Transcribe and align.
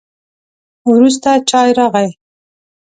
وروسته 0.89 1.29
چای 1.49 1.69
راغی. 1.77 2.09